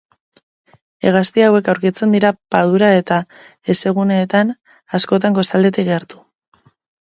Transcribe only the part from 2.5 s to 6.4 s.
padura eta hezeguneetan, askotan kostaldetik gertu.